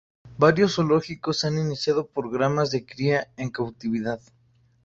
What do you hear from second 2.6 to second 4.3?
de cría en cautividad.